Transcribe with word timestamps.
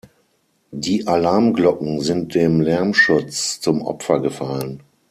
Die 0.71 1.05
Alarmglocken 1.05 1.99
sind 2.01 2.33
dem 2.33 2.59
Lärmschutz 2.59 3.59
zum 3.59 3.83
Opfer 3.83 4.19
gefallen. 4.19 4.81